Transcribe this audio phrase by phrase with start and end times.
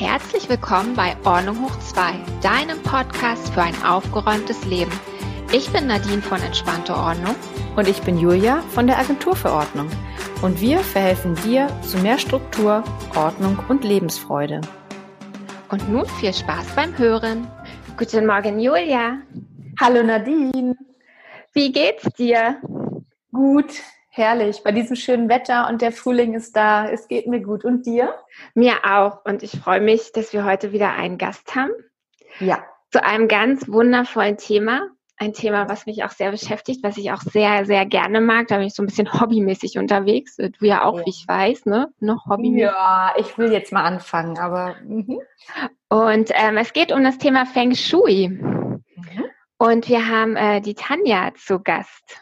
[0.00, 4.90] Herzlich willkommen bei Ordnung hoch 2, deinem Podcast für ein aufgeräumtes Leben.
[5.52, 7.34] Ich bin Nadine von Entspannte Ordnung.
[7.76, 9.90] Und ich bin Julia von der Agentur für Ordnung.
[10.40, 12.82] Und wir verhelfen dir zu mehr Struktur,
[13.14, 14.62] Ordnung und Lebensfreude.
[15.68, 17.46] Und nun viel Spaß beim Hören.
[17.98, 19.18] Guten Morgen, Julia.
[19.78, 20.76] Hallo Nadine.
[21.52, 22.56] Wie geht's dir?
[23.32, 23.82] Gut,
[24.20, 24.62] herrlich.
[24.62, 26.86] Bei diesem schönen Wetter und der Frühling ist da.
[26.86, 27.64] Es geht mir gut.
[27.64, 28.14] Und dir?
[28.54, 29.24] Mir auch.
[29.24, 31.72] Und ich freue mich, dass wir heute wieder einen Gast haben.
[32.38, 32.62] Ja.
[32.92, 34.88] Zu einem ganz wundervollen Thema.
[35.16, 38.48] Ein Thema, was mich auch sehr beschäftigt, was ich auch sehr, sehr gerne mag.
[38.48, 40.36] Da bin ich so ein bisschen hobbymäßig unterwegs.
[40.36, 41.06] Du ja auch, ja.
[41.06, 41.88] wie ich weiß, ne?
[42.00, 42.60] Noch hobbymäßig.
[42.60, 44.76] Ja, ich will jetzt mal anfangen, aber.
[44.84, 45.20] Mhm.
[45.88, 48.28] Und ähm, es geht um das Thema Feng Shui.
[48.28, 48.84] Mhm.
[49.58, 52.20] Und wir haben äh, die Tanja zu Gast.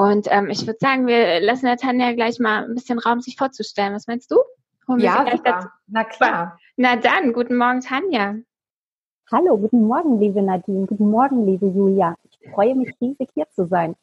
[0.00, 3.36] Und ähm, ich würde sagen, wir lassen der Tanja gleich mal ein bisschen Raum, sich
[3.36, 3.92] vorzustellen.
[3.92, 4.38] Was meinst du?
[4.96, 5.72] ja, super.
[5.88, 6.58] Na klar.
[6.78, 8.36] Na dann, guten Morgen, Tanja.
[9.30, 10.86] Hallo, guten Morgen, liebe Nadine.
[10.86, 12.14] Guten Morgen, liebe Julia.
[12.30, 13.94] Ich freue mich riesig, hier zu sein.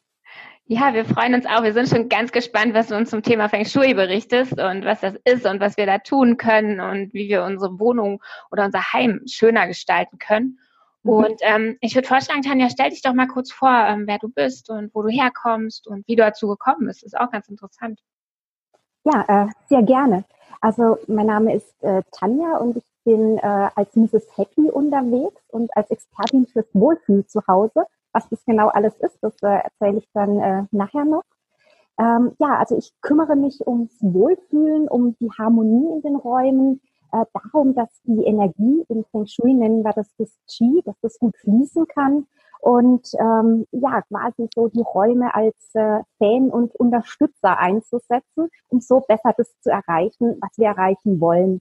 [0.66, 1.64] Ja, wir freuen uns auch.
[1.64, 5.00] Wir sind schon ganz gespannt, was du uns zum Thema Feng Shui berichtest und was
[5.00, 8.22] das ist und was wir da tun können und wie wir unsere Wohnung
[8.52, 10.60] oder unser Heim schöner gestalten können.
[11.08, 14.28] Und ähm, ich würde vorschlagen, Tanja, stell dich doch mal kurz vor, ähm, wer du
[14.28, 17.02] bist und wo du herkommst und wie du dazu gekommen bist.
[17.02, 18.00] Ist auch ganz interessant.
[19.04, 20.24] Ja, äh, sehr gerne.
[20.60, 24.36] Also mein Name ist äh, Tanja und ich bin äh, als Mrs.
[24.36, 27.86] Happy unterwegs und als Expertin fürs Wohlfühl zu Hause.
[28.12, 31.24] Was das genau alles ist, das äh, erzähle ich dann äh, nachher noch.
[31.98, 36.80] Ähm, ja, also ich kümmere mich ums Wohlfühlen, um die Harmonie in den Räumen,
[37.12, 41.18] äh, darum, dass die Energie im Feng Shui nennen wir das das Qi, dass das
[41.18, 42.26] gut fließen kann
[42.60, 49.00] und ähm, ja quasi so die Räume als äh, Fan und Unterstützer einzusetzen, um so
[49.00, 51.60] besser das zu erreichen, was wir erreichen wollen.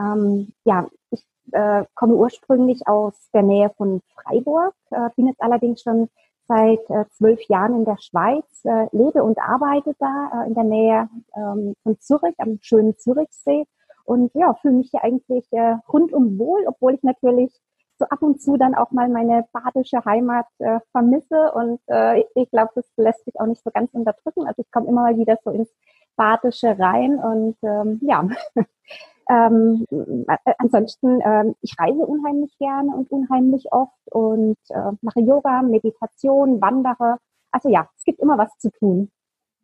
[0.00, 5.82] Ähm, ja, ich äh, komme ursprünglich aus der Nähe von Freiburg, äh, bin jetzt allerdings
[5.82, 6.08] schon
[6.48, 10.64] seit äh, zwölf Jahren in der Schweiz, äh, lebe und arbeite da äh, in der
[10.64, 13.66] Nähe ähm, von Zürich, am schönen Zürichsee
[14.10, 17.52] und ja, fühle mich hier eigentlich äh, rundum wohl, obwohl ich natürlich
[17.96, 21.52] so ab und zu dann auch mal meine badische Heimat äh, vermisse.
[21.52, 24.48] Und äh, ich glaube, das lässt sich auch nicht so ganz unterdrücken.
[24.48, 25.70] Also ich komme immer mal wieder so ins
[26.16, 28.26] Badische rein und ähm, ja.
[29.30, 29.86] ähm,
[30.26, 36.60] äh, ansonsten, ähm, ich reise unheimlich gerne und unheimlich oft und äh, mache Yoga, Meditation,
[36.60, 37.18] wandere.
[37.52, 39.12] Also ja, es gibt immer was zu tun.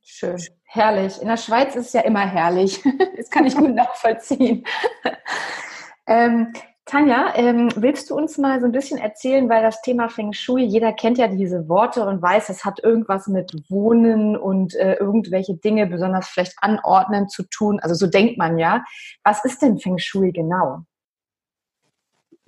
[0.09, 1.21] Schön, herrlich.
[1.21, 2.81] In der Schweiz ist es ja immer herrlich.
[3.17, 4.65] Das kann ich gut nachvollziehen.
[6.07, 6.53] ähm,
[6.85, 10.63] Tanja, ähm, willst du uns mal so ein bisschen erzählen, weil das Thema Feng Shui,
[10.63, 15.57] jeder kennt ja diese Worte und weiß, es hat irgendwas mit Wohnen und äh, irgendwelche
[15.57, 17.81] Dinge, besonders vielleicht anordnen zu tun.
[17.81, 18.85] Also so denkt man ja.
[19.25, 20.83] Was ist denn Feng Shui genau?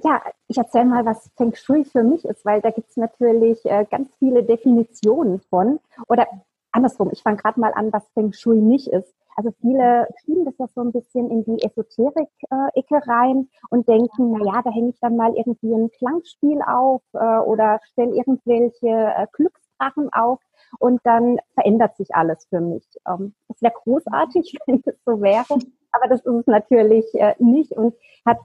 [0.04, 3.64] Ja, ich erzähle mal, was Feng Shui für mich ist, weil da gibt es natürlich
[3.64, 5.80] äh, ganz viele Definitionen von.
[6.06, 6.28] Oder
[6.72, 9.14] andersrum, ich fange gerade mal an, was Feng Shui nicht ist.
[9.36, 14.44] Also viele schieben das ja so ein bisschen in die Esoterik-Ecke rein und denken, na
[14.44, 19.26] ja, da hänge ich dann mal irgendwie ein Klangspiel auf äh, oder stelle irgendwelche äh,
[19.32, 20.40] Glücksdrachen auf
[20.80, 22.84] und dann verändert sich alles für mich.
[23.06, 25.44] Ähm, das wäre großartig, wenn es so wäre,
[25.92, 27.94] aber das ist es natürlich äh, nicht und
[28.26, 28.40] hat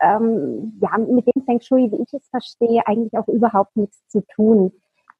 [0.00, 4.22] ähm, ja, mit dem Feng Shui, wie ich es verstehe, eigentlich auch überhaupt nichts zu
[4.34, 4.72] tun.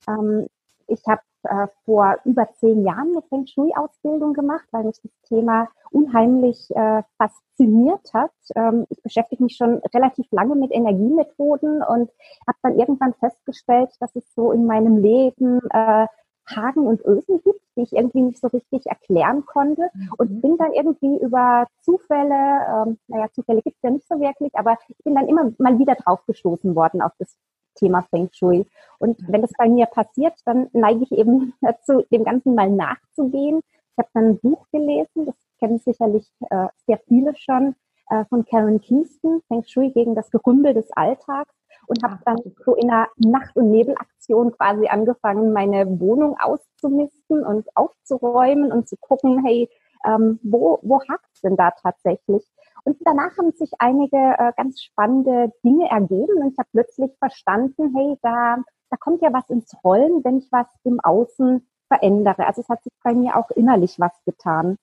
[0.08, 0.48] Ähm,
[0.88, 5.68] ich habe äh, vor über zehn Jahren eine Feng Shui-Ausbildung gemacht, weil mich das Thema
[5.90, 8.32] unheimlich äh, fasziniert hat.
[8.54, 12.10] Ähm, ich beschäftige mich schon relativ lange mit Energiemethoden und
[12.46, 16.06] habe dann irgendwann festgestellt, dass es so in meinem Leben äh,
[16.46, 19.88] Haken und Ösen gibt, die ich irgendwie nicht so richtig erklären konnte
[20.18, 20.40] und mhm.
[20.40, 24.76] bin dann irgendwie über Zufälle, ähm, naja, Zufälle gibt es ja nicht so wirklich, aber
[24.88, 27.36] ich bin dann immer mal wieder draufgestoßen worden auf das
[27.74, 28.66] Thema Feng Shui.
[28.98, 33.60] Und wenn das bei mir passiert, dann neige ich eben dazu, dem Ganzen mal nachzugehen.
[33.92, 37.74] Ich habe dann ein Buch gelesen, das kennen sicherlich äh, sehr viele schon,
[38.08, 41.54] äh, von Karen Kingston, Feng Shui gegen das Gerümpel des Alltags
[41.86, 47.68] und habe dann so in einer Nacht- und Nebelaktion quasi angefangen, meine Wohnung auszumisten und
[47.76, 49.68] aufzuräumen und zu gucken, hey,
[50.04, 52.44] ähm, wo, wo hakt es denn da tatsächlich?
[52.84, 57.94] Und danach haben sich einige äh, ganz spannende Dinge ergeben und ich habe plötzlich verstanden,
[57.96, 58.56] hey, da,
[58.90, 62.46] da kommt ja was ins Rollen, wenn ich was im Außen verändere.
[62.46, 64.76] Also es hat sich bei mir auch innerlich was getan.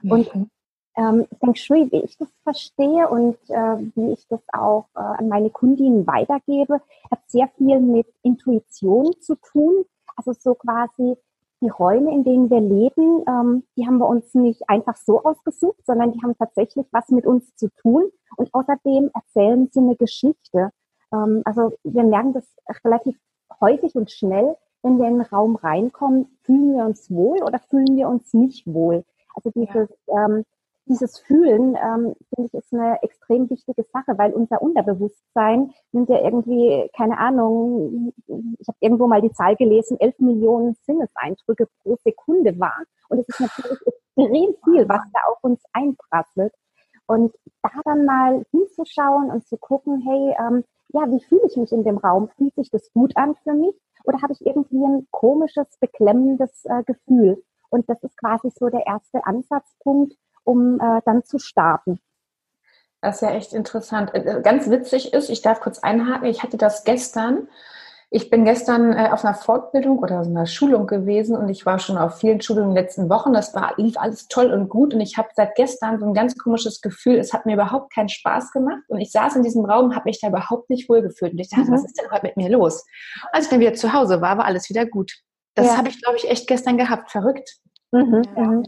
[0.00, 0.10] Mhm.
[0.10, 0.30] Und
[0.96, 5.28] ähm, Feng Shui, wie ich das verstehe und äh, wie ich das auch äh, an
[5.28, 9.84] meine Kundinnen weitergebe, hat sehr viel mit Intuition zu tun.
[10.16, 11.16] Also so quasi
[11.62, 15.78] die Räume, in denen wir leben, ähm, die haben wir uns nicht einfach so ausgesucht,
[15.86, 18.10] sondern die haben tatsächlich was mit uns zu tun.
[18.36, 20.70] Und außerdem erzählen sie eine Geschichte.
[21.12, 22.46] Ähm, also wir merken das
[22.84, 23.16] relativ
[23.60, 27.96] häufig und schnell, wenn wir in den Raum reinkommen, fühlen wir uns wohl oder fühlen
[27.96, 29.04] wir uns nicht wohl.
[29.34, 30.26] Also dieses, ja.
[30.26, 30.44] ähm,
[30.86, 36.20] dieses Fühlen, ähm, finde ich, ist eine extrem wichtige Sache, weil unser Unterbewusstsein nimmt ja
[36.20, 38.12] irgendwie, keine Ahnung,
[38.58, 42.82] ich habe irgendwo mal die Zahl gelesen, 11 Millionen Sinneseindrücke pro Sekunde wahr.
[43.08, 46.52] Und es ist natürlich extrem viel, was da auf uns einprasselt.
[47.06, 51.72] Und da dann mal hinzuschauen und zu gucken, hey, ähm, ja, wie fühle ich mich
[51.72, 52.28] in dem Raum?
[52.36, 53.74] Fühlt sich das gut an für mich?
[54.04, 57.42] Oder habe ich irgendwie ein komisches, beklemmendes äh, Gefühl?
[57.70, 60.14] Und das ist quasi so der erste Ansatzpunkt,
[60.44, 62.00] um äh, dann zu starten.
[63.02, 64.14] Das ist ja echt interessant.
[64.14, 67.48] Äh, äh, ganz witzig ist, ich darf kurz einhaken, ich hatte das gestern.
[68.14, 71.78] Ich bin gestern äh, auf einer Fortbildung oder so einer Schulung gewesen und ich war
[71.78, 73.32] schon auf vielen Schulungen in den letzten Wochen.
[73.32, 76.38] Das war, lief alles toll und gut und ich habe seit gestern so ein ganz
[76.38, 77.18] komisches Gefühl.
[77.18, 80.20] Es hat mir überhaupt keinen Spaß gemacht und ich saß in diesem Raum, habe mich
[80.20, 81.72] da überhaupt nicht wohl gefühlt und ich dachte, mhm.
[81.72, 82.84] was ist denn heute mit mir los?
[83.32, 85.12] Als ich dann wieder zu Hause war, war alles wieder gut.
[85.54, 85.76] Das ja.
[85.78, 87.10] habe ich, glaube ich, echt gestern gehabt.
[87.10, 87.58] Verrückt.
[87.90, 88.22] Mhm.
[88.36, 88.62] Ja.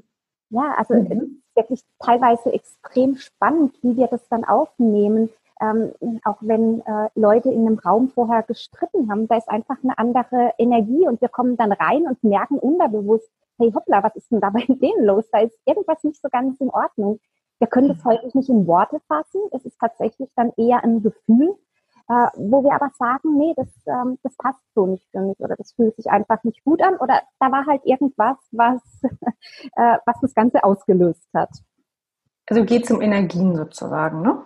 [0.51, 1.44] ja, also mhm.
[1.55, 5.31] Wirklich teilweise extrem spannend, wie wir das dann aufnehmen.
[5.61, 5.93] Ähm,
[6.25, 10.53] auch wenn äh, Leute in einem Raum vorher gestritten haben, da ist einfach eine andere
[10.59, 14.51] Energie und wir kommen dann rein und merken unterbewusst, hey hoppla, was ist denn da
[14.51, 15.25] bei denen los?
[15.31, 17.21] Da ist irgendwas nicht so ganz in Ordnung.
[17.61, 19.41] Wir können das häufig nicht in Worte fassen.
[19.53, 21.55] Es ist tatsächlich dann eher ein Gefühl,
[22.09, 25.57] äh, wo wir aber sagen, nee, das, ähm, das passt so nicht für mich oder
[25.57, 28.83] das fühlt sich einfach nicht gut an oder da war halt irgendwas, was,
[29.77, 31.51] äh, was das Ganze ausgelöst hat.
[32.47, 34.43] Also geht es um Energien sozusagen, ne?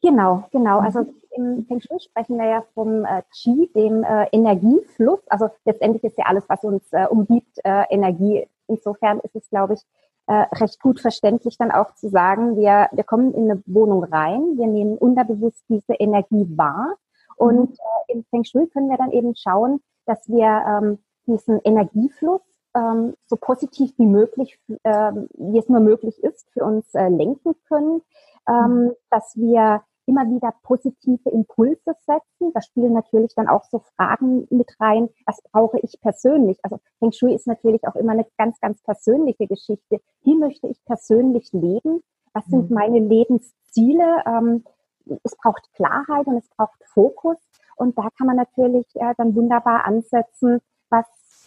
[0.00, 0.80] Genau, genau.
[0.80, 1.14] Also mhm.
[1.36, 5.20] im Feng Shui sprechen wir ja vom äh, Qi, dem äh, Energiefluss.
[5.28, 8.46] Also letztendlich ist ja alles, was uns äh, umgibt, äh, Energie.
[8.66, 9.80] Insofern ist es, glaube ich,
[10.26, 14.56] äh, recht gut verständlich dann auch zu sagen, wir, wir kommen in eine Wohnung rein,
[14.56, 16.96] wir nehmen unterbewusst diese Energie wahr
[17.36, 17.76] und mhm.
[18.08, 22.42] äh, im Feng Shui können wir dann eben schauen, dass wir ähm, diesen Energiefluss
[22.74, 27.54] ähm, so positiv wie möglich, ähm, wie es nur möglich ist, für uns äh, lenken
[27.68, 28.02] können,
[28.48, 28.92] ähm, mhm.
[29.10, 32.52] dass wir immer wieder positive Impulse setzen.
[32.52, 36.58] Da spielen natürlich dann auch so Fragen mit rein, was brauche ich persönlich?
[36.62, 40.00] Also Feng Shui ist natürlich auch immer eine ganz, ganz persönliche Geschichte.
[40.22, 42.02] Wie möchte ich persönlich leben?
[42.32, 42.74] Was sind mhm.
[42.74, 44.22] meine Lebensziele?
[44.26, 44.64] Ähm,
[45.22, 47.36] es braucht Klarheit und es braucht Fokus.
[47.76, 50.60] Und da kann man natürlich äh, dann wunderbar ansetzen,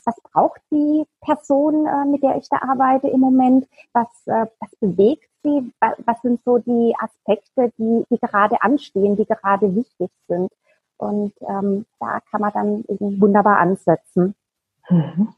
[0.08, 3.68] was braucht die Person, äh, mit der ich da arbeite im Moment?
[3.92, 5.74] Was, äh, was bewegt sie?
[6.06, 10.50] Was sind so die Aspekte, die, die gerade anstehen, die gerade wichtig sind?
[10.96, 14.34] Und ähm, da kann man dann eben wunderbar ansetzen.
[14.90, 15.34] Mhm.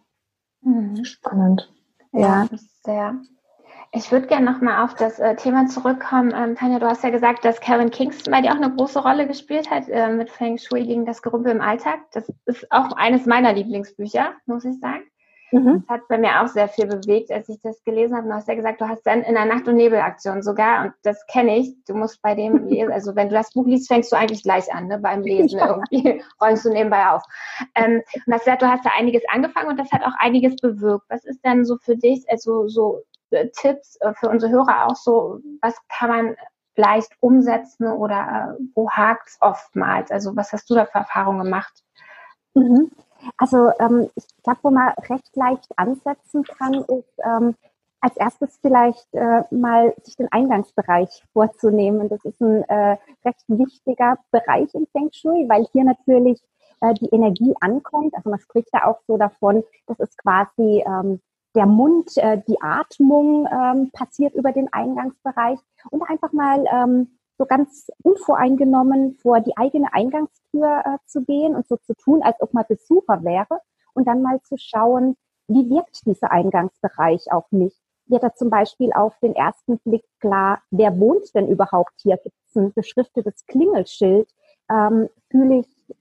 [0.61, 1.03] Mhm.
[1.03, 1.73] Spannend.
[2.11, 2.49] Ja, ja.
[2.83, 3.21] sehr.
[3.91, 6.31] Ich würde gerne nochmal auf das äh, Thema zurückkommen.
[6.35, 9.25] Ähm, Tanja, du hast ja gesagt, dass Kevin Kingston bei dir auch eine große Rolle
[9.25, 11.99] gespielt hat äh, mit Feng Shui gegen das Gerümpel im Alltag.
[12.11, 15.03] Das ist auch eines meiner Lieblingsbücher, muss ich sagen.
[15.51, 15.83] Mhm.
[15.87, 18.27] Das hat bei mir auch sehr viel bewegt, als ich das gelesen habe.
[18.27, 21.25] Du hast ja gesagt, du hast dann in der Nacht- und Nebelaktion sogar, und das
[21.25, 24.15] kenne ich, du musst bei dem lesen, also wenn du das Buch liest, fängst du
[24.15, 25.81] eigentlich gleich an, ne, beim Lesen ja.
[25.91, 27.23] irgendwie, räumst du nebenbei auf.
[27.73, 31.05] Ähm, und hast gesagt, du hast da einiges angefangen und das hat auch einiges bewirkt.
[31.09, 33.01] Was ist denn so für dich, also so
[33.53, 36.35] Tipps äh, für unsere Hörer auch so, was kann man
[36.75, 40.11] leicht umsetzen oder äh, wo hakt es oftmals?
[40.11, 41.83] Also was hast du da für Erfahrungen gemacht?
[42.53, 42.91] Mhm.
[43.37, 47.55] Also ähm, ich glaube, wo man recht leicht ansetzen kann, ist ähm,
[48.01, 52.07] als erstes vielleicht äh, mal sich den Eingangsbereich vorzunehmen.
[52.07, 56.41] Das ist ein äh, recht wichtiger Bereich im Feng Shui, weil hier natürlich
[56.81, 58.15] äh, die Energie ankommt.
[58.15, 61.19] Also man spricht da auch so davon, das ist quasi ähm,
[61.55, 67.45] der Mund, äh, die Atmung ähm, passiert über den Eingangsbereich und einfach mal ähm, so
[67.45, 72.53] ganz unvoreingenommen vor die eigene Eingangstür äh, zu gehen und so zu tun, als ob
[72.53, 73.61] man Besucher wäre
[73.93, 75.15] und dann mal zu schauen,
[75.47, 77.73] wie wirkt dieser Eingangsbereich auf mich?
[78.05, 82.17] Wird da zum Beispiel auf den ersten Blick klar, wer wohnt denn überhaupt hier?
[82.17, 84.29] Gibt es ein beschriftetes Klingelschild?
[84.69, 85.95] Ähm, fühle ich,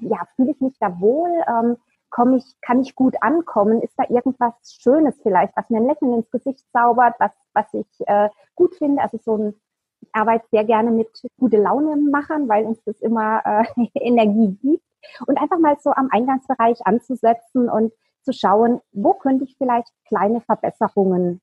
[0.00, 1.30] ja, fühle ich mich da wohl?
[1.48, 1.76] Ähm,
[2.16, 3.82] komme ich, kann ich gut ankommen?
[3.82, 7.86] Ist da irgendwas Schönes vielleicht, was mir ein Lächeln ins Gesicht zaubert, was, was ich
[8.06, 9.02] äh, gut finde?
[9.02, 9.54] Also so ein,
[10.00, 14.82] ich arbeite sehr gerne mit gute Laune machen, weil uns das immer äh, Energie gibt.
[15.26, 17.92] Und einfach mal so am Eingangsbereich anzusetzen und
[18.22, 21.42] zu schauen, wo könnte ich vielleicht kleine Verbesserungen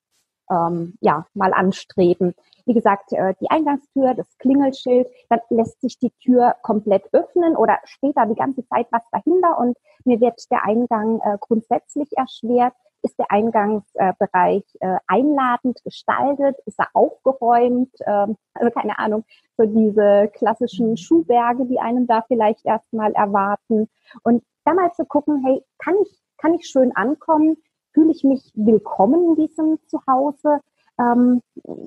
[0.50, 2.34] ähm, ja, mal anstreben.
[2.66, 7.78] Wie gesagt, äh, die Eingangstür, das Klingelschild, dann lässt sich die Tür komplett öffnen oder
[7.84, 12.74] steht da die ganze Zeit was dahinter und mir wird der Eingang äh, grundsätzlich erschwert.
[13.02, 16.56] ist der Eingangsbereich äh, einladend gestaltet?
[16.64, 17.92] Ist er aufgeräumt?
[18.06, 19.24] Ähm, also keine Ahnung,
[19.58, 23.88] so diese klassischen Schuhberge, die einem da vielleicht erstmal erwarten.
[24.22, 27.56] Und da mal zu gucken, hey, kann ich, kann ich schön ankommen?
[27.92, 30.60] Fühle ich mich willkommen in diesem Zuhause?
[30.98, 31.42] Ähm,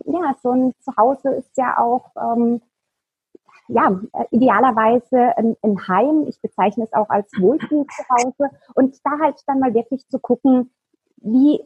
[0.06, 2.62] ja, so ein Zuhause ist ja auch ähm,
[3.68, 4.00] ja,
[4.32, 6.26] idealerweise ein, ein, Heim.
[6.28, 8.56] Ich bezeichne es auch als Wohlfühl zu Hause.
[8.76, 10.72] Und da halt dann mal wirklich zu gucken,
[11.18, 11.62] wie,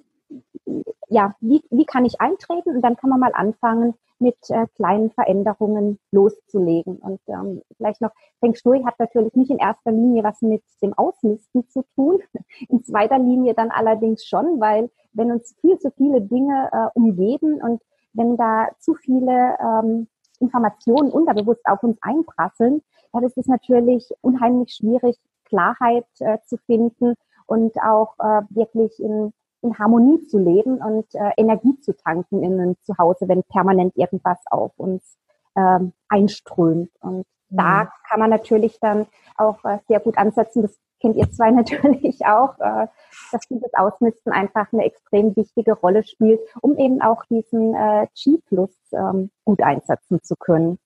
[1.09, 2.75] ja, wie, wie kann ich eintreten?
[2.75, 6.97] Und dann kann man mal anfangen, mit äh, kleinen Veränderungen loszulegen.
[6.97, 10.93] Und ähm, vielleicht noch, Feng Shui hat natürlich nicht in erster Linie was mit dem
[10.93, 12.19] Ausmisten zu tun,
[12.69, 17.61] in zweiter Linie dann allerdings schon, weil wenn uns viel zu viele Dinge äh, umgeben
[17.61, 17.81] und
[18.13, 20.07] wenn da zu viele ähm,
[20.39, 22.81] Informationen unterbewusst auf uns einprasseln,
[23.13, 29.33] dann ist es natürlich unheimlich schwierig, Klarheit äh, zu finden und auch äh, wirklich in,
[29.61, 34.39] in Harmonie zu leben und äh, Energie zu tanken in einem Zuhause, wenn permanent irgendwas
[34.49, 35.17] auf uns
[35.55, 36.91] ähm, einströmt.
[37.01, 37.57] Und mhm.
[37.57, 40.63] da kann man natürlich dann auch äh, sehr gut ansetzen.
[40.63, 42.87] Das kennt ihr zwei natürlich auch, äh,
[43.31, 48.75] dass dieses Ausmisten einfach eine extrem wichtige Rolle spielt, um eben auch diesen äh, G-Plus
[48.93, 50.79] ähm, gut einsetzen zu können.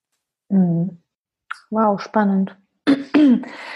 [0.50, 1.02] Mhm.
[1.70, 2.58] Wow, spannend.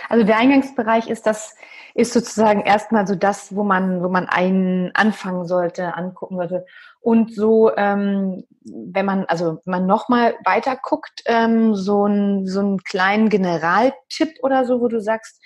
[0.10, 1.56] Also der Eingangsbereich ist das,
[1.94, 6.66] ist sozusagen erstmal so das, wo man, wo man einen anfangen sollte, angucken sollte.
[7.02, 12.60] Und so, ähm, wenn man, also wenn man nochmal weiter guckt, ähm, so, ein, so
[12.60, 15.42] einen kleinen Generaltipp oder so, wo du sagst,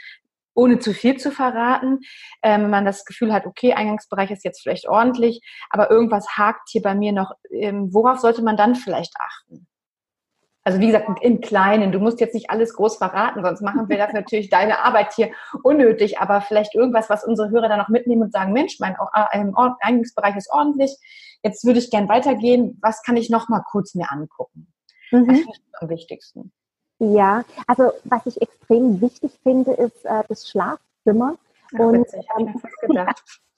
[0.55, 1.99] ohne zu viel zu verraten,
[2.43, 6.69] ähm, wenn man das Gefühl hat, okay, Eingangsbereich ist jetzt vielleicht ordentlich, aber irgendwas hakt
[6.69, 9.67] hier bei mir noch, ähm, worauf sollte man dann vielleicht achten?
[10.65, 11.91] Also wie gesagt, im Kleinen.
[11.91, 15.31] Du musst jetzt nicht alles groß verraten, sonst machen wir das natürlich deine Arbeit hier
[15.61, 16.19] unnötig.
[16.19, 19.45] Aber vielleicht irgendwas, was unsere Hörer dann auch mitnehmen und sagen, Mensch, mein äh,
[19.81, 20.95] Eingangsbereich ist ordentlich.
[21.43, 22.79] Jetzt würde ich gern weitergehen.
[22.81, 24.67] Was kann ich noch mal kurz mir angucken?
[25.11, 25.27] Mhm.
[25.27, 26.51] Das ist am wichtigsten.
[26.99, 31.35] Ja, also was ich extrem wichtig finde, ist äh, das Schlafzimmer.
[31.75, 33.21] Ach, und witzig, ähm, gedacht.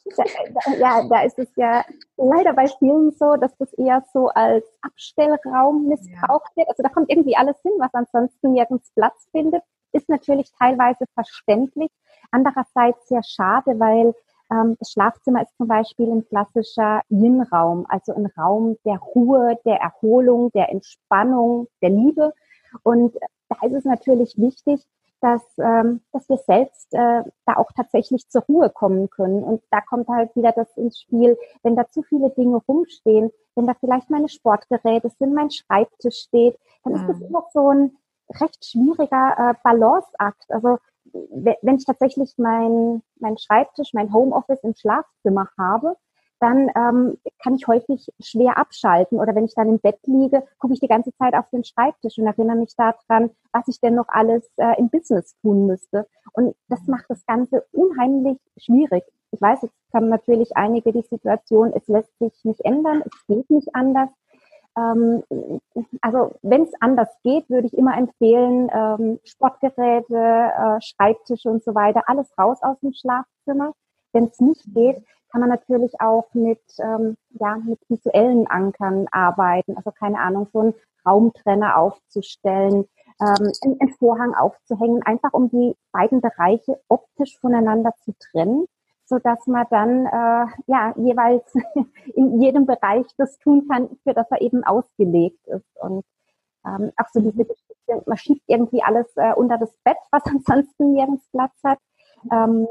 [0.80, 1.84] ja, da ist es ja
[2.18, 6.58] leider bei vielen so, dass das eher so als Abstellraum missbraucht ja.
[6.58, 6.70] wird.
[6.70, 9.64] Also da kommt irgendwie alles hin, was ansonsten nirgends Platz findet.
[9.92, 11.92] Ist natürlich teilweise verständlich.
[12.32, 14.14] Andererseits sehr schade, weil
[14.52, 19.78] ähm, das Schlafzimmer ist zum Beispiel ein klassischer Yin-Raum, also ein Raum der Ruhe, der
[19.78, 22.34] Erholung, der Entspannung, der Liebe.
[22.84, 23.16] Und
[23.50, 24.82] da ist es natürlich wichtig,
[25.26, 29.44] dass, ähm, dass wir selbst äh, da auch tatsächlich zur Ruhe kommen können.
[29.44, 33.66] Und da kommt halt wieder das ins Spiel, wenn da zu viele Dinge rumstehen, wenn
[33.66, 37.26] da vielleicht meine Sportgeräte sind, mein Schreibtisch steht, dann ist das mhm.
[37.26, 37.98] immer so ein
[38.40, 40.46] recht schwieriger äh, Balanceakt.
[40.50, 40.78] Also
[41.32, 45.96] wenn ich tatsächlich mein, mein Schreibtisch, mein Homeoffice im Schlafzimmer habe,
[46.40, 49.20] dann ähm, kann ich häufig schwer abschalten.
[49.20, 52.18] Oder wenn ich dann im Bett liege, gucke ich die ganze Zeit auf den Schreibtisch
[52.18, 56.08] und erinnere mich daran, was ich denn noch alles äh, im Business tun müsste.
[56.34, 59.04] Und das macht das Ganze unheimlich schwierig.
[59.32, 63.50] Ich weiß, jetzt haben natürlich einige die Situation, es lässt sich nicht ändern, es geht
[63.50, 64.10] nicht anders.
[64.78, 65.24] Ähm,
[66.02, 71.76] also wenn es anders geht, würde ich immer empfehlen, ähm, Sportgeräte, äh, Schreibtische und so
[71.76, 73.74] weiter, alles raus aus dem Schlafzimmer.
[74.12, 75.04] Wenn es nicht geht,
[75.36, 79.76] kann man natürlich auch mit, ähm, ja, mit visuellen Ankern arbeiten.
[79.76, 80.74] Also keine Ahnung, so einen
[81.06, 82.86] Raumtrenner aufzustellen,
[83.20, 88.66] ähm, einen, Vorhang aufzuhängen, einfach um die beiden Bereiche optisch voneinander zu trennen
[89.08, 91.54] so dass man dann äh, ja jeweils
[92.16, 95.78] in jedem Bereich das tun kann, für das er eben ausgelegt ist.
[95.82, 96.06] Und
[96.66, 100.94] ähm, auch so diese Geschichte, man schiebt irgendwie alles äh, unter das Bett, was ansonsten
[100.94, 101.78] nirgends Platz hat.
[102.32, 102.68] Ähm,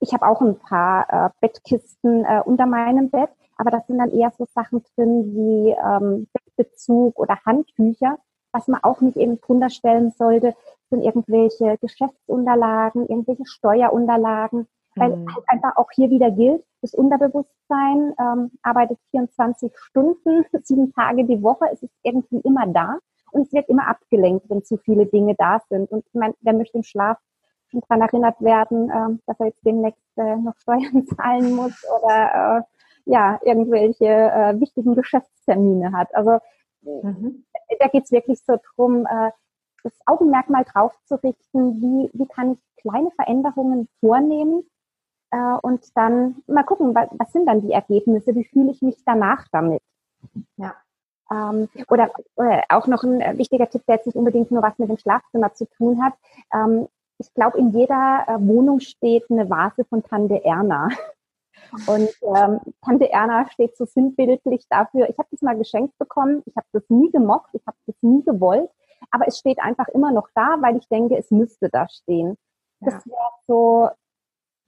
[0.00, 4.10] ich habe auch ein paar äh, Bettkisten äh, unter meinem Bett, aber das sind dann
[4.10, 8.18] eher so Sachen drin wie ähm, Bettbezug oder Handtücher.
[8.52, 10.54] Was man auch nicht eben drunter stellen sollte,
[10.90, 15.34] sind irgendwelche Geschäftsunterlagen, irgendwelche Steuerunterlagen, weil mhm.
[15.34, 21.42] halt einfach auch hier wieder gilt, das Unterbewusstsein ähm, arbeitet 24 Stunden, sieben Tage die
[21.42, 22.98] Woche, es ist irgendwie immer da
[23.32, 25.90] und es wird immer abgelenkt, wenn zu viele Dinge da sind.
[25.90, 27.18] Und ich meine, wer möchte im Schlaf
[27.72, 32.62] daran erinnert werden, äh, dass er jetzt demnächst äh, noch Steuern zahlen muss oder äh,
[33.10, 36.14] ja, irgendwelche äh, wichtigen Geschäftstermine hat.
[36.14, 36.38] Also
[36.82, 37.44] mhm.
[37.78, 39.06] da geht es wirklich so drum,
[39.82, 44.64] das Augenmerk mal drauf zu richten, wie, wie kann ich kleine Veränderungen vornehmen
[45.62, 49.46] und dann mal gucken, was, was sind dann die Ergebnisse, wie fühle ich mich danach
[49.52, 49.82] damit.
[50.56, 50.74] Ja.
[51.30, 54.88] Ähm, oder, oder auch noch ein wichtiger Tipp, der jetzt nicht unbedingt nur was mit
[54.88, 56.14] dem Schlafzimmer zu tun hat.
[56.54, 60.88] Ähm, ich glaube, in jeder äh, Wohnung steht eine Vase von Tante Erna.
[61.86, 65.08] Und ähm, Tante Erna steht so sinnbildlich dafür.
[65.10, 66.42] Ich habe das mal geschenkt bekommen.
[66.46, 67.50] Ich habe das nie gemocht.
[67.52, 68.70] Ich habe das nie gewollt.
[69.10, 72.36] Aber es steht einfach immer noch da, weil ich denke, es müsste da stehen.
[72.80, 72.90] Ja.
[72.92, 73.90] Das wäre so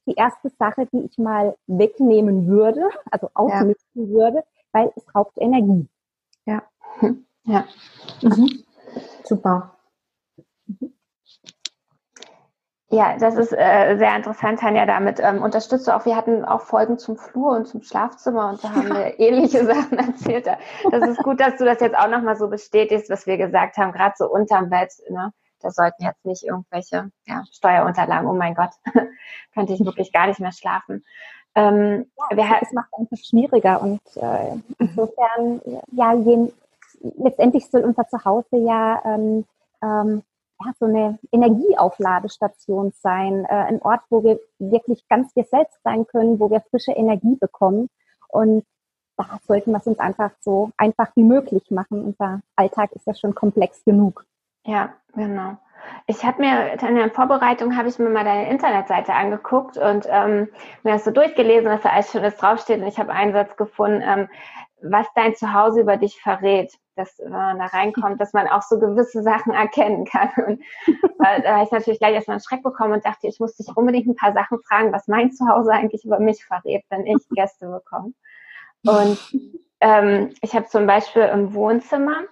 [0.06, 4.08] die erste Sache, die ich mal wegnehmen würde, also ausmisten ja.
[4.08, 5.88] würde, weil es raubt Energie.
[6.46, 6.62] Ja.
[7.44, 7.64] Ja.
[8.20, 8.62] Mhm.
[9.24, 9.74] Super.
[12.92, 14.84] Ja, das ist äh, sehr interessant, Tanja.
[14.84, 16.04] Damit ähm, unterstützt du auch.
[16.06, 19.96] Wir hatten auch Folgen zum Flur und zum Schlafzimmer und da haben wir ähnliche Sachen
[19.96, 20.48] erzählt.
[20.90, 23.92] Das ist gut, dass du das jetzt auch nochmal so bestätigst, was wir gesagt haben,
[23.92, 24.92] gerade so unterm Bett.
[25.08, 25.32] Ne?
[25.60, 28.70] Da sollten jetzt nicht irgendwelche ja, Steuerunterlagen, oh mein Gott,
[29.54, 31.04] könnte ich wirklich gar nicht mehr schlafen.
[31.54, 35.60] Ähm, ja, es macht einfach schwieriger und äh, insofern,
[35.92, 36.52] ja, je,
[37.18, 39.44] letztendlich soll unser Zuhause ja ähm,
[39.82, 40.22] ähm,
[40.64, 46.06] ja, so eine Energieaufladestation sein, äh, ein Ort, wo wir wirklich ganz wir selbst sein
[46.06, 47.88] können, wo wir frische Energie bekommen.
[48.28, 48.64] Und
[49.16, 52.04] da sollten wir es uns einfach so einfach wie möglich machen.
[52.04, 54.24] Unser Alltag ist ja schon komplex genug.
[54.64, 55.56] Ja, genau.
[56.06, 60.48] Ich habe mir in der Vorbereitung habe ich mir mal deine Internetseite angeguckt und ähm,
[60.82, 62.80] mir das so durchgelesen, was da alles Schönes draufsteht.
[62.80, 64.28] Und ich habe einen Satz gefunden, ähm,
[64.82, 68.78] was dein Zuhause über dich verrät dass wenn man da reinkommt, dass man auch so
[68.78, 70.30] gewisse Sachen erkennen kann.
[70.46, 73.56] Und äh, da habe ich natürlich gleich erstmal einen Schreck bekommen und dachte, ich muss
[73.56, 77.28] dich unbedingt ein paar Sachen fragen, was mein Zuhause eigentlich über mich verrät, wenn ich
[77.30, 78.12] Gäste bekomme.
[78.84, 79.18] Und
[79.80, 82.24] ähm, ich habe zum Beispiel im Wohnzimmer,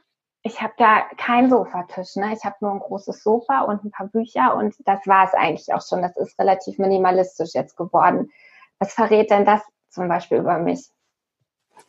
[0.43, 2.33] ich habe da keinen Sofatisch, ne?
[2.33, 5.73] Ich habe nur ein großes Sofa und ein paar Bücher und das war es eigentlich
[5.75, 6.01] auch schon.
[6.01, 8.31] Das ist relativ minimalistisch jetzt geworden.
[8.79, 10.89] Was verrät denn das zum Beispiel über mich?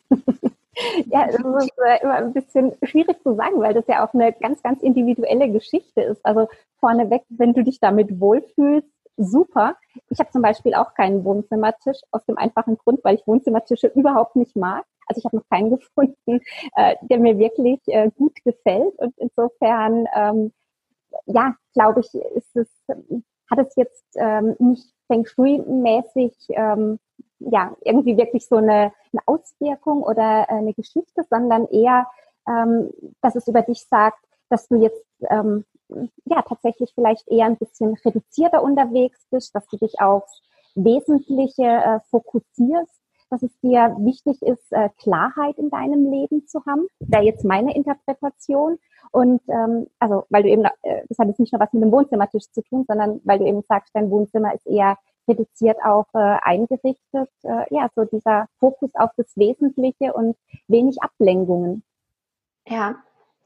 [1.12, 4.34] Ja, das ist äh, immer ein bisschen schwierig zu sagen, weil das ja auch eine
[4.34, 6.26] ganz, ganz individuelle Geschichte ist.
[6.26, 6.48] Also
[6.80, 9.76] vorneweg, wenn du dich damit wohlfühlst, super.
[10.10, 14.36] Ich habe zum Beispiel auch keinen Wohnzimmertisch aus dem einfachen Grund, weil ich Wohnzimmertische überhaupt
[14.36, 14.86] nicht mag.
[15.08, 16.42] Also ich habe noch keinen gefunden,
[16.76, 18.98] äh, der mir wirklich äh, gut gefällt.
[18.98, 20.54] Und insofern, ähm,
[21.26, 22.70] ja, glaube ich, ist es,
[23.50, 27.00] hat es jetzt ähm, nicht Feng Shui-mäßig ähm,
[27.40, 32.08] ja, irgendwie wirklich so eine, eine Auswirkung oder äh, eine Geschichte, sondern eher,
[32.48, 35.66] ähm, dass es über dich sagt, dass du jetzt ähm,
[36.26, 40.42] ja tatsächlich vielleicht eher ein bisschen reduzierter unterwegs bist, dass du dich aufs
[40.76, 43.00] Wesentliche äh, fokussierst,
[43.30, 46.88] dass es dir wichtig ist, äh, Klarheit in deinem Leben zu haben.
[47.00, 48.80] Wäre jetzt meine Interpretation.
[49.12, 51.92] Und ähm, also, weil du eben, äh, das hat jetzt nicht nur was mit dem
[51.92, 54.98] Wohnzimmertisch zu tun, sondern weil du eben sagst, dein Wohnzimmer ist eher
[55.30, 57.30] reduziert auch äh, eingerichtet.
[57.44, 60.36] Äh, ja, so dieser Fokus auf das Wesentliche und
[60.68, 61.84] wenig Ablenkungen.
[62.68, 62.96] Ja,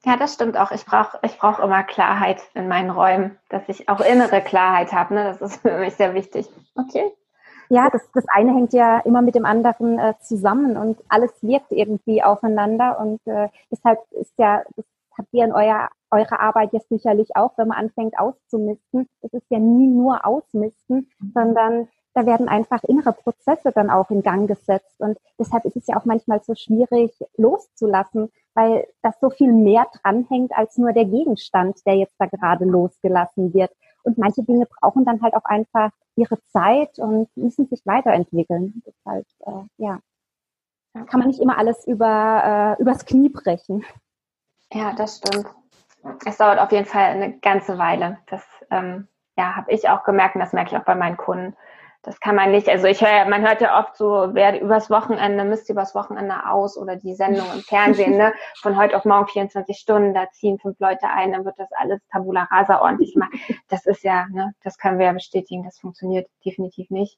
[0.05, 0.71] ja, das stimmt auch.
[0.71, 5.13] Ich brauche ich brauch immer Klarheit in meinen Räumen, dass ich auch innere Klarheit habe.
[5.13, 5.23] Ne?
[5.23, 6.49] Das ist für mich sehr wichtig.
[6.75, 7.11] Okay.
[7.69, 11.71] Ja, das, das eine hängt ja immer mit dem anderen äh, zusammen und alles wirkt
[11.71, 14.85] irgendwie aufeinander und äh, deshalb ist ja, das
[15.17, 19.09] habt ihr in euer eure Arbeit jetzt sicherlich auch, wenn man anfängt auszumisten.
[19.21, 24.21] Es ist ja nie nur ausmisten, sondern da werden einfach innere Prozesse dann auch in
[24.21, 24.99] Gang gesetzt.
[24.99, 29.87] Und deshalb ist es ja auch manchmal so schwierig loszulassen, weil das so viel mehr
[30.01, 33.71] dranhängt als nur der Gegenstand, der jetzt da gerade losgelassen wird.
[34.03, 38.83] Und manche Dinge brauchen dann halt auch einfach ihre Zeit und müssen sich weiterentwickeln.
[38.85, 39.99] Deshalb, äh, ja,
[40.93, 43.83] kann man nicht immer alles über, äh, übers Knie brechen.
[44.73, 45.47] Ja, das stimmt
[46.25, 48.19] es dauert auf jeden Fall eine ganze Weile.
[48.27, 49.07] Das ähm,
[49.37, 51.55] ja, habe ich auch gemerkt und das merke ich auch bei meinen Kunden.
[52.03, 55.45] Das kann man nicht, also ich höre, man hört ja oft so, wer übers Wochenende,
[55.45, 59.77] misst übers Wochenende aus oder die Sendung im Fernsehen, ne, von heute auf morgen 24
[59.77, 63.31] Stunden, da ziehen fünf Leute ein, dann wird das alles tabula rasa ordentlich gemacht.
[63.69, 67.17] Das ist ja, ne, das können wir ja bestätigen, das funktioniert definitiv nicht.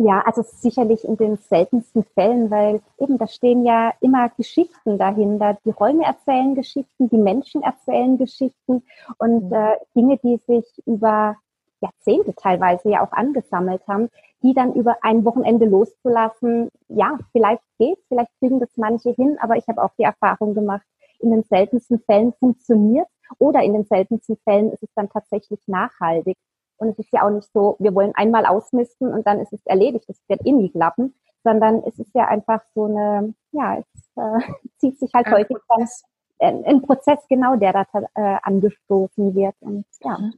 [0.00, 5.58] Ja, also sicherlich in den seltensten Fällen, weil eben da stehen ja immer Geschichten dahinter.
[5.64, 8.84] Die Räume erzählen Geschichten, die Menschen erzählen Geschichten
[9.18, 9.52] und mhm.
[9.52, 11.34] äh, Dinge, die sich über
[11.80, 14.08] Jahrzehnte teilweise ja auch angesammelt haben,
[14.42, 19.56] die dann über ein Wochenende loszulassen, ja, vielleicht geht, vielleicht kriegen das manche hin, aber
[19.56, 20.86] ich habe auch die Erfahrung gemacht,
[21.20, 26.36] in den seltensten Fällen funktioniert oder in den seltensten Fällen ist es dann tatsächlich nachhaltig.
[26.76, 29.64] Und es ist ja auch nicht so, wir wollen einmal ausmisten und dann ist es
[29.66, 33.86] erledigt, das wird eh nie klappen, sondern es ist ja einfach so eine, ja, es
[34.14, 36.04] äh, zieht sich halt ein häufig Prozess.
[36.38, 39.56] dann ein Prozess genau, der da äh, angestoßen wird.
[39.60, 40.18] Und ja.
[40.18, 40.34] Mhm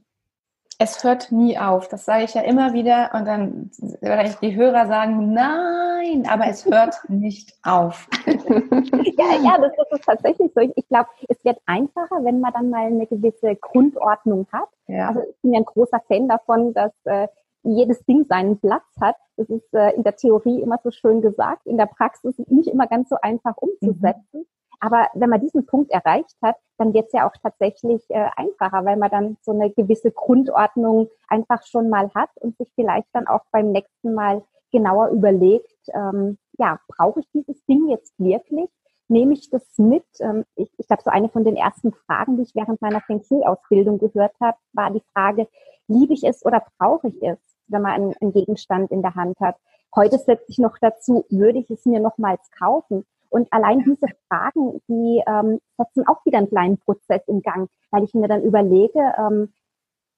[0.81, 1.87] es hört nie auf.
[1.89, 3.69] Das sage ich ja immer wieder und dann
[4.01, 8.07] oder die Hörer sagen, nein, aber es hört nicht auf.
[8.25, 10.61] ja, ja, das, das ist tatsächlich so.
[10.61, 14.69] Ich, ich glaube, es wird einfacher, wenn man dann mal eine gewisse Grundordnung hat.
[14.87, 15.09] Ja.
[15.09, 17.27] Also ich bin ja ein großer Fan davon, dass äh,
[17.61, 19.17] jedes Ding seinen Platz hat.
[19.37, 22.87] Das ist äh, in der Theorie immer so schön gesagt, in der Praxis nicht immer
[22.87, 24.19] ganz so einfach umzusetzen.
[24.33, 24.45] Mhm.
[24.81, 28.83] Aber wenn man diesen Punkt erreicht hat, dann wird es ja auch tatsächlich äh, einfacher,
[28.83, 33.27] weil man dann so eine gewisse Grundordnung einfach schon mal hat und sich vielleicht dann
[33.27, 38.69] auch beim nächsten Mal genauer überlegt, ähm, ja, brauche ich dieses Ding jetzt wirklich?
[39.07, 40.05] Nehme ich das mit?
[40.19, 43.21] Ähm, ich ich glaube, so eine von den ersten Fragen, die ich während meiner Feng
[43.21, 45.47] Shui-Ausbildung gehört habe, war die Frage,
[45.87, 49.39] liebe ich es oder brauche ich es, wenn man einen, einen Gegenstand in der Hand
[49.39, 49.57] hat?
[49.95, 53.05] Heute setze ich noch dazu, würde ich es mir nochmals kaufen?
[53.31, 58.03] Und allein diese Fragen, die ähm, setzen auch wieder einen kleinen Prozess in Gang, weil
[58.03, 59.53] ich mir dann überlege, ähm,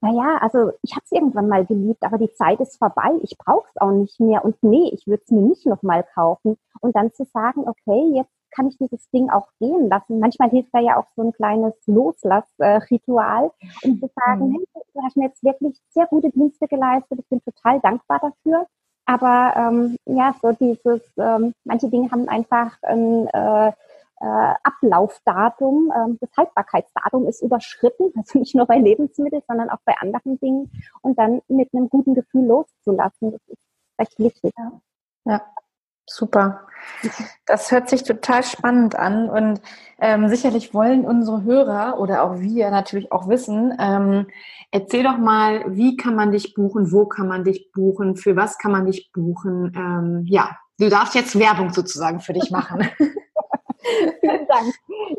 [0.02, 3.68] naja, also ich habe es irgendwann mal geliebt, aber die Zeit ist vorbei, ich brauche
[3.70, 6.58] es auch nicht mehr und nee, ich würde es mir nicht nochmal kaufen.
[6.82, 10.20] Und dann zu sagen, okay, jetzt kann ich dieses Ding auch gehen lassen.
[10.20, 14.54] Manchmal hilft da ja auch so ein kleines Loslassritual, äh, um zu sagen, mhm.
[14.56, 18.68] hey, du hast mir jetzt wirklich sehr gute Dienste geleistet, ich bin total dankbar dafür.
[19.06, 23.72] Aber ähm, ja, so dieses, ähm, manche Dinge haben einfach ein äh,
[24.22, 29.96] äh, Ablaufdatum, ähm, das Haltbarkeitsdatum ist überschritten, also nicht nur bei Lebensmitteln, sondern auch bei
[30.00, 30.72] anderen Dingen.
[31.02, 33.68] Und dann mit einem guten Gefühl loszulassen, das ist
[34.00, 34.54] recht wichtig.
[35.26, 35.42] Ja,
[36.06, 36.68] super.
[37.46, 39.62] Das hört sich total spannend an und
[40.00, 44.28] ähm, sicherlich wollen unsere Hörer oder auch wir natürlich auch wissen, ähm,
[44.72, 48.58] erzähl doch mal, wie kann man dich buchen, wo kann man dich buchen, für was
[48.58, 49.72] kann man dich buchen?
[49.76, 52.90] Ähm, ja, du darfst jetzt Werbung sozusagen für dich machen.
[54.20, 54.74] Vielen Dank.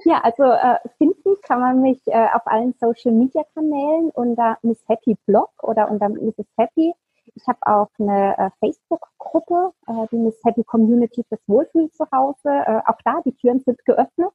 [0.04, 4.82] Ja, also äh, finden kann man mich äh, auf allen Social Media Kanälen unter Miss
[4.88, 6.46] Happy Blog oder unter Mrs.
[6.56, 6.92] Happy.
[7.34, 12.48] Ich habe auch eine äh, Facebook-Gruppe, äh, die Miss Happy Community fürs Wohlfühl zu Hause.
[12.48, 14.32] Äh, auch da, die Türen sind geöffnet.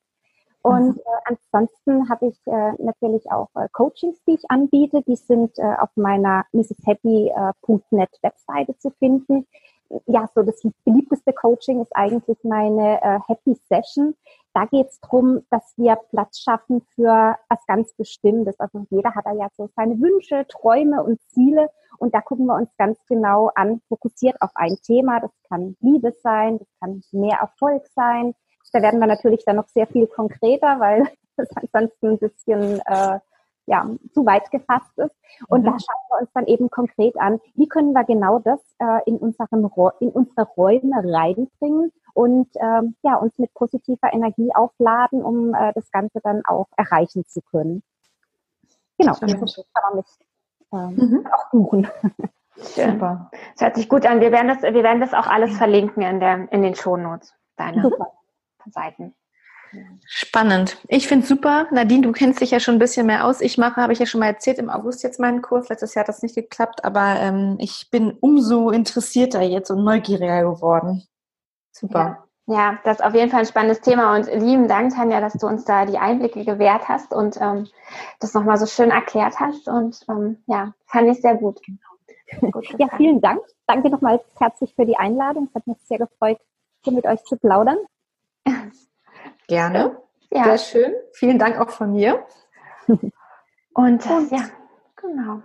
[0.62, 1.00] Und mhm.
[1.00, 5.02] äh, ansonsten habe ich äh, natürlich auch äh, Coachings, die ich anbiete.
[5.04, 9.48] Die sind äh, auf meiner mrshappy.net Webseite zu finden.
[10.06, 14.16] Ja, so das beliebteste Coaching ist eigentlich meine äh, Happy Session.
[14.54, 18.60] Da geht es darum, dass wir Platz schaffen für was ganz Bestimmtes.
[18.60, 21.70] Also jeder hat da ja so seine Wünsche, Träume und Ziele.
[22.00, 25.20] Und da gucken wir uns ganz genau an, fokussiert auf ein Thema.
[25.20, 28.34] Das kann Liebe sein, das kann mehr Erfolg sein,
[28.72, 31.04] da werden wir natürlich dann noch sehr viel konkreter, weil
[31.38, 33.20] es ansonsten ein bisschen äh,
[33.66, 35.16] ja, zu weit gefasst ist.
[35.48, 35.66] Und mhm.
[35.66, 39.18] da schauen wir uns dann eben konkret an, wie können wir genau das äh, in,
[39.18, 45.72] unseren, in unsere Räume reinbringen und ähm, ja, uns mit positiver Energie aufladen, um äh,
[45.74, 47.84] das Ganze dann auch erreichen zu können.
[48.98, 50.06] Genau, das kann man mich
[50.74, 51.28] ähm, mhm.
[51.28, 51.88] auch buchen.
[52.56, 53.32] Super.
[53.54, 54.20] Das hört sich gut an.
[54.20, 57.34] Wir werden das, wir werden das auch alles verlinken in, der, in den Shownotes.
[57.56, 57.82] Deine.
[57.82, 58.12] Super.
[58.72, 59.16] Seiten.
[60.06, 60.78] Spannend.
[60.88, 61.68] Ich finde es super.
[61.72, 63.42] Nadine, du kennst dich ja schon ein bisschen mehr aus.
[63.42, 65.70] Ich mache, habe ich ja schon mal erzählt, im August jetzt meinen Kurs.
[65.70, 70.44] Letztes Jahr hat das nicht geklappt, aber ähm, ich bin umso interessierter jetzt und neugieriger
[70.44, 71.04] geworden.
[71.72, 72.00] Super.
[72.00, 72.29] Ja.
[72.50, 72.80] Ja.
[72.84, 75.66] das ist auf jeden Fall ein spannendes Thema und lieben Dank, Tanja, dass du uns
[75.66, 77.68] da die Einblicke gewährt hast und ähm,
[78.20, 81.60] das nochmal so schön erklärt hast und ähm, ja, fand ich sehr gut.
[82.52, 83.42] gut ja, vielen Dank.
[83.68, 85.48] Danke nochmal herzlich für die Einladung.
[85.50, 86.40] Es hat mich sehr gefreut,
[86.84, 87.78] hier mit euch zu plaudern.
[89.48, 89.98] Gerne.
[90.32, 90.44] Ja.
[90.44, 90.94] Sehr schön.
[91.14, 92.26] Vielen Dank auch von mir.
[93.74, 94.50] Und, und ja,
[94.98, 95.42] genau.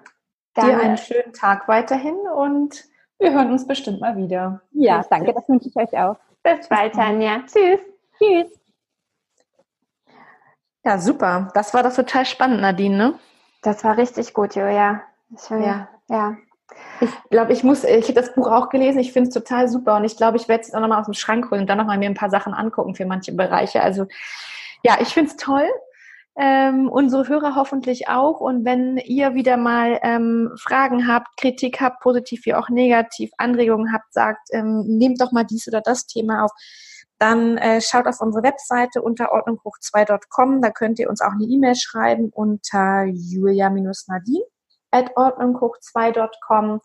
[0.55, 2.85] Dann, dir einen schönen Tag weiterhin und
[3.19, 4.63] wir hören uns bestimmt mal wieder.
[4.73, 6.17] Ja, danke, das wünsche ich euch auch.
[6.45, 7.43] Bis bald, Tanja.
[7.47, 7.81] Tschüss.
[8.19, 8.61] Tschüss.
[10.85, 11.51] Ja, super.
[11.55, 13.19] Das war doch total spannend, Nadine, ne?
[13.63, 15.03] Das war richtig gut, Julia.
[15.35, 15.89] Ich, ja.
[16.09, 16.37] ja.
[17.01, 19.97] Ich glaube, ich muss, ich habe das Buch auch gelesen, ich finde es total super
[19.97, 21.99] und ich glaube, ich werde es auch nochmal aus dem Schrank holen und dann nochmal
[21.99, 23.83] mir ein paar Sachen angucken für manche Bereiche.
[23.83, 24.07] Also
[24.83, 25.67] ja, ich finde es toll.
[26.37, 28.41] Ähm, unsere Hörer hoffentlich auch.
[28.41, 33.93] Und wenn ihr wieder mal ähm, Fragen habt, Kritik habt, positiv wie auch negativ, Anregungen
[33.93, 36.51] habt, sagt, ähm, nehmt doch mal dies oder das Thema auf,
[37.19, 40.61] dann äh, schaut auf unsere Webseite unter ordnunghoch2.com.
[40.61, 44.45] Da könnt ihr uns auch eine E-Mail schreiben unter julia-nadine
[44.91, 46.81] at ordnunghoch2.com.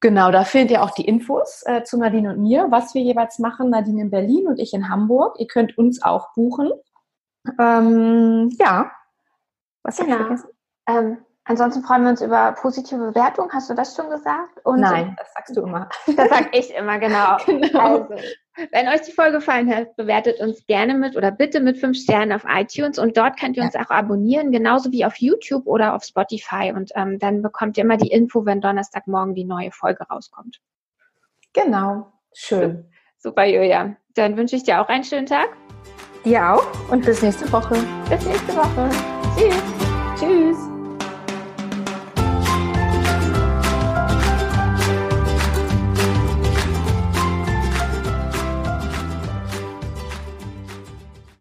[0.00, 3.40] Genau, da findet ihr auch die Infos äh, zu Nadine und mir, was wir jeweils
[3.40, 3.70] machen.
[3.70, 5.34] Nadine in Berlin und ich in Hamburg.
[5.40, 6.70] Ihr könnt uns auch buchen.
[7.58, 8.90] Ähm, ja.
[9.82, 10.36] Was genau.
[10.86, 13.50] Ähm, ansonsten freuen wir uns über positive Bewertungen.
[13.52, 14.64] Hast du das schon gesagt?
[14.64, 15.88] Und Nein, das sagst du immer.
[16.16, 17.36] Das sag ich immer, genau.
[17.46, 17.78] genau.
[17.78, 18.08] Also,
[18.72, 22.32] wenn euch die Folge gefallen hat, bewertet uns gerne mit oder bitte mit fünf Sternen
[22.32, 26.02] auf iTunes und dort könnt ihr uns auch abonnieren, genauso wie auf YouTube oder auf
[26.02, 30.60] Spotify und ähm, dann bekommt ihr immer die Info, wenn Donnerstagmorgen die neue Folge rauskommt.
[31.52, 32.90] Genau, schön.
[33.18, 33.96] Super, Julia.
[34.14, 35.48] Dann wünsche ich dir auch einen schönen Tag.
[36.24, 37.76] Dir auch und bis nächste Woche.
[38.08, 38.90] Bis nächste Woche.
[39.36, 39.54] Tschüss.
[40.18, 40.67] Tschüss.